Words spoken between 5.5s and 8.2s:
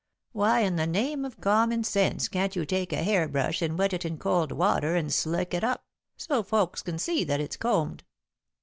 it up, so's folks can see that it's combed?